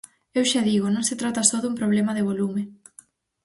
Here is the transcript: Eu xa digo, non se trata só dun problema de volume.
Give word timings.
Eu 0.37 0.43
xa 0.51 0.61
digo, 0.69 0.87
non 0.91 1.07
se 1.09 1.15
trata 1.21 1.47
só 1.49 1.57
dun 1.61 1.79
problema 1.79 2.11
de 2.17 2.25
volume. 2.29 2.61